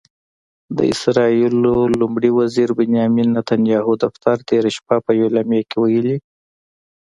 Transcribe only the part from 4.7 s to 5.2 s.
شپه په